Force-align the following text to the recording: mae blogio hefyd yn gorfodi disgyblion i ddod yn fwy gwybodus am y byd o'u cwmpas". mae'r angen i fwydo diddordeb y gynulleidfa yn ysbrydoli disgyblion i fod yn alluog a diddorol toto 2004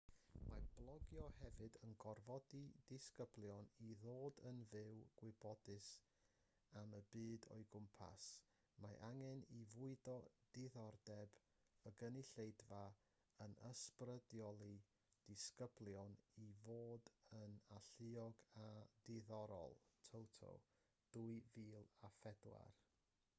mae 0.49 0.61
blogio 0.77 1.23
hefyd 1.39 1.75
yn 1.87 1.91
gorfodi 2.03 2.61
disgyblion 2.91 3.67
i 3.87 3.89
ddod 4.05 4.39
yn 4.51 4.61
fwy 4.69 5.01
gwybodus 5.21 5.89
am 6.81 6.95
y 6.99 7.01
byd 7.15 7.45
o'u 7.55 7.65
cwmpas". 7.75 8.29
mae'r 8.85 9.03
angen 9.09 9.43
i 9.57 9.59
fwydo 9.73 10.15
diddordeb 10.57 11.35
y 11.91 11.91
gynulleidfa 12.01 12.81
yn 13.47 13.53
ysbrydoli 13.69 14.73
disgyblion 15.29 16.17
i 16.45 16.47
fod 16.63 17.11
yn 17.43 17.57
alluog 17.83 18.43
a 18.65 18.71
diddorol 19.11 19.77
toto 20.09 20.51
2004 21.19 22.69